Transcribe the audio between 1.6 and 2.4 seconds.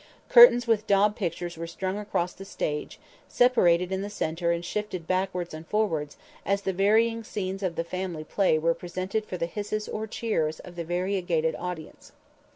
strung across